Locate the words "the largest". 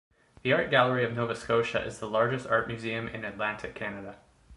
1.99-2.47